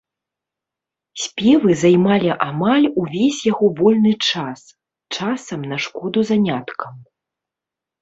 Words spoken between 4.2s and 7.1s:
час, часам на шкоду заняткам.